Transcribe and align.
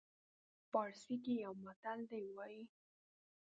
پارسي 0.71 1.15
کې 1.23 1.33
یو 1.45 1.53
متل 1.65 1.99
دی 2.11 2.21
وایي. 2.35 2.61